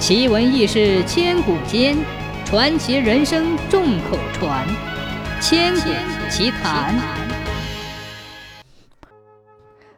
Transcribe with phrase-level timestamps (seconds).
[0.00, 1.94] 奇闻异事千古间，
[2.46, 4.66] 传奇人生众口传。
[5.42, 5.90] 千古
[6.30, 6.98] 奇谈。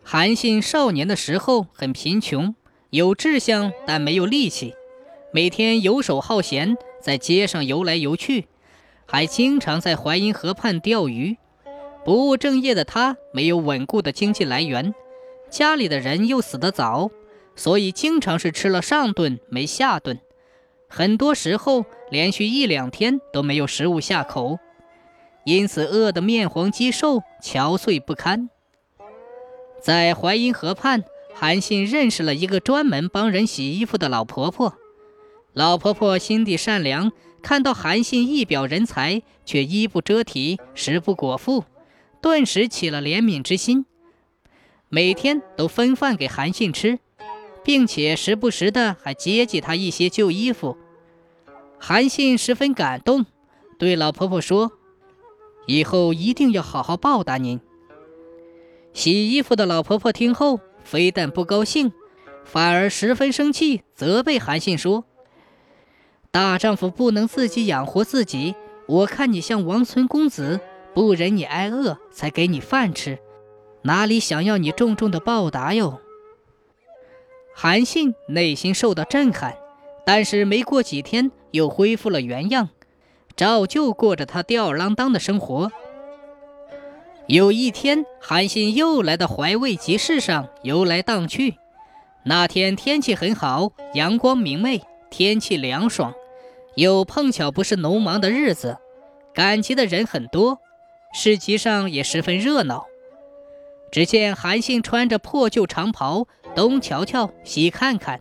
[0.03, 2.57] 韩信少年的时候很贫穷，
[2.91, 4.75] 有志向但没有力气，
[5.33, 8.49] 每天游手好闲，在街上游来游去，
[9.07, 11.37] 还经常在淮阴河畔钓鱼。
[12.05, 14.93] 不务正业的他没有稳固的经济来源，
[15.49, 17.09] 家里的人又死得早。
[17.55, 20.19] 所以经常是吃了上顿没下顿，
[20.89, 24.59] 很多时候连续一两天都没有食物下口，
[25.45, 28.49] 因此饿得面黄肌瘦、憔悴不堪。
[29.81, 34.75] 在淮阴河畔，韩信认识了一个专门帮人洗衣服的老婆婆。
[35.53, 37.13] 老婆婆心地善良，
[37.43, 41.65] 看到韩信一表人才，却衣不遮体、食不果腹，
[42.23, 43.85] 顿时起了怜悯之心，
[44.89, 47.01] 每天都分饭给韩信吃。
[47.65, 50.77] 并且时不时的还接济他一些旧衣服，
[51.79, 53.27] 韩信十分感动，
[53.79, 54.73] 对老婆婆说
[55.67, 57.61] ：“以后一定要好好报答您。”
[58.93, 61.93] 洗衣服的老婆婆听后，非但不高兴，
[62.45, 65.05] 反而十分生气，责备韩信说
[66.31, 68.55] ：“大丈夫不能自己养活自己，
[68.87, 70.61] 我看你像王孙公子，
[70.95, 73.19] 不忍你挨饿，才给你饭吃，
[73.83, 76.01] 哪里想要你重重的报答哟？”
[77.63, 79.55] 韩信内心受到震撼，
[80.05, 82.71] 但是没过几天又恢复了原样，
[83.37, 85.71] 照旧过着他吊儿郎当的生活。
[87.29, 91.55] 有一天，韩信又来到怀魏集市上游来荡去。
[92.25, 96.13] 那天天气很好，阳光明媚，天气凉爽，
[96.75, 98.79] 又碰巧不是农忙的日子，
[99.33, 100.59] 赶集的人很多，
[101.15, 102.87] 市集上也十分热闹。
[103.93, 106.27] 只见韩信穿着破旧长袍。
[106.55, 108.21] 东瞧瞧，西看看，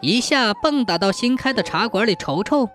[0.00, 2.68] 一下蹦跶到新开的茶馆里瞅瞅，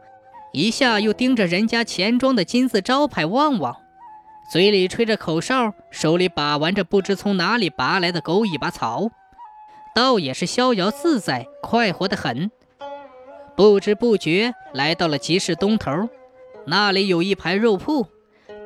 [0.52, 3.76] 一下又盯着人家钱庄的金字招牌望望，
[4.52, 9.10] 嘴里吹着口哨，手里把玩着不知从哪里拔来的狗尾巴草，
[9.95, 12.52] 倒也是逍遥自在，快活得很。
[13.56, 16.10] 不知不觉来到了集市东头，
[16.66, 18.06] 那里有一排肉铺，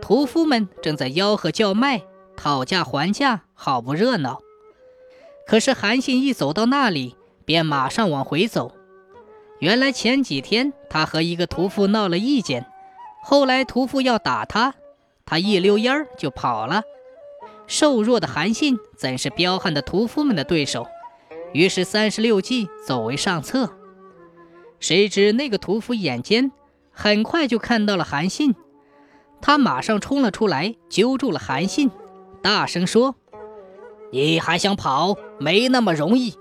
[0.01, 2.01] 屠夫们正在吆喝叫卖，
[2.35, 4.39] 讨价还价，好不热闹。
[5.51, 8.71] 可是韩信一走到那里，便马上往回走。
[9.59, 12.65] 原来前几天他和一个屠夫闹了意见，
[13.21, 14.75] 后来屠夫要打他，
[15.25, 16.83] 他一溜烟儿就跑了。
[17.67, 20.87] 瘦弱的韩信怎是彪悍的屠夫们的对手？
[21.51, 23.73] 于是三十六计，走为上策。
[24.79, 26.53] 谁知那个屠夫眼尖，
[26.93, 28.55] 很快就看到了韩信，
[29.41, 31.91] 他马上冲了出来，揪住了韩信，
[32.41, 33.15] 大声说。
[34.13, 35.15] 你还想跑？
[35.41, 36.35] 没那么容易。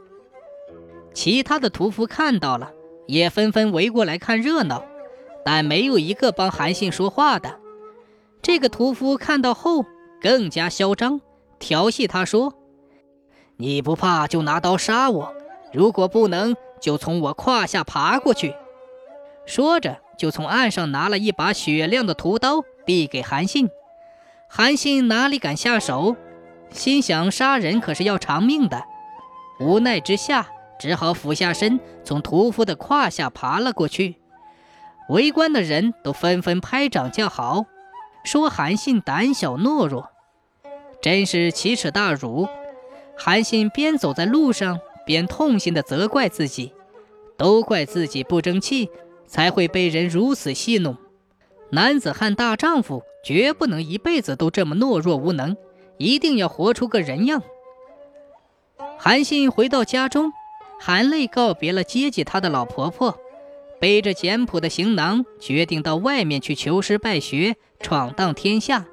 [1.15, 2.71] 其他的屠夫看到了，
[3.06, 4.84] 也纷纷围过来看热闹，
[5.43, 7.59] 但没有一个帮韩信说话的。
[8.43, 9.87] 这个屠夫看到后
[10.21, 11.21] 更加嚣张，
[11.59, 12.53] 调戏他说
[13.56, 15.34] ：“你不怕就拿刀杀我，
[15.72, 18.55] 如果不能，就从我胯下爬过去。”
[19.47, 23.71] 说着，就从岸上拿了一把雪亮的屠刀，递给韩信。
[24.49, 26.17] 韩信哪里敢下手？
[26.71, 28.84] 心想杀人可是要偿命的，
[29.60, 30.48] 无奈之下，
[30.78, 34.16] 只好俯下身，从屠夫的胯下爬了过去。
[35.10, 37.66] 围观的人都纷纷拍掌叫好，
[38.25, 40.09] 说韩信胆小懦弱，
[41.03, 42.49] 真是奇耻大辱。
[43.19, 46.72] 韩信边走在路上，边痛心地责怪自己，
[47.37, 48.88] 都怪自己不争气，
[49.26, 50.97] 才会被人如此戏弄。
[51.72, 55.56] 男子汉大丈夫，绝不能一辈子都这么懦弱无能。
[55.99, 57.43] 一定要活出个人样。
[59.03, 60.31] 韩信回到家中，
[60.78, 63.19] 含泪告别了接济他的老婆婆，
[63.81, 68.84] 背着简朴的行囊，决定到外面去求师拜学，闯荡天下。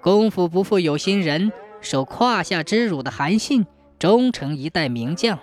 [0.00, 1.50] 功夫不负有心人，
[1.80, 3.66] 受胯下之辱的韩信，
[3.98, 5.40] 终成一代名将。